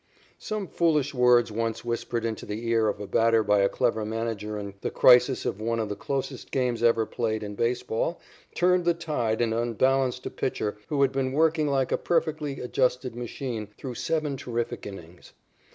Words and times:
Some 0.39 0.65
foolish 0.67 1.13
words 1.13 1.51
once 1.51 1.85
whispered 1.85 2.25
into 2.25 2.43
the 2.43 2.67
ear 2.67 2.87
of 2.87 2.99
a 2.99 3.05
batter 3.05 3.43
by 3.43 3.59
a 3.59 3.69
clever 3.69 4.03
manager 4.03 4.57
in 4.57 4.73
the 4.81 4.89
crisis 4.89 5.45
of 5.45 5.61
one 5.61 5.77
of 5.77 5.89
the 5.89 5.95
closest 5.95 6.49
games 6.49 6.81
ever 6.81 7.05
played 7.05 7.43
in 7.43 7.53
baseball 7.53 8.19
turned 8.55 8.83
the 8.85 8.95
tide 8.95 9.41
and 9.41 9.53
unbalanced 9.53 10.25
a 10.25 10.31
pitcher 10.31 10.75
who 10.87 11.03
had 11.03 11.11
been 11.11 11.33
working 11.33 11.67
like 11.67 11.91
a 11.91 11.99
perfectly 11.99 12.61
adjusted 12.61 13.15
machine 13.15 13.67
through 13.77 13.93
seven 13.93 14.37
terrific 14.37 14.87
innings. 14.87 15.33